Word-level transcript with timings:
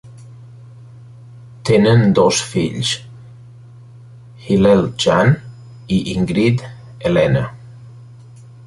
Tenen 1.69 2.01
dos 2.19 2.39
fills, 2.53 2.95
Hillel 4.47 4.83
Jan 5.05 5.31
i 5.99 6.01
Ingrid 6.17 6.67
Helena. 7.07 7.47